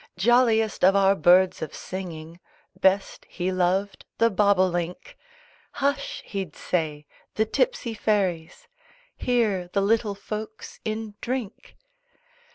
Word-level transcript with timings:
Jolliest 0.17 0.83
of 0.83 0.95
our 0.95 1.13
birds 1.15 1.61
of 1.61 1.75
singing 1.75 2.39
Best 2.75 3.23
he 3.29 3.51
loved 3.51 4.03
the 4.17 4.31
Bob 4.31 4.57
o 4.57 4.65
link. 4.65 5.15
"Hush!" 5.73 6.23
he'd 6.25 6.55
say, 6.55 7.05
"the 7.35 7.45
tipsy 7.45 7.93
fairies! 7.93 8.67
Hear 9.15 9.67
the 9.67 9.81
little 9.83 10.15
folks 10.15 10.79
in 10.83 11.13
drink!" 11.21 11.77